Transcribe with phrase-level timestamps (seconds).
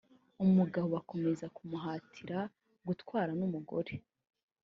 [0.43, 2.37] umugabo bakomeza kumuhatira
[2.87, 3.93] gutwara n’umugore